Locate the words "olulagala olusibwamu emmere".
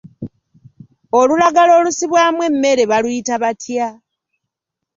1.19-2.83